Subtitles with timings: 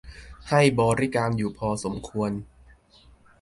[0.49, 2.31] ให้บริการอยู่พอสมควร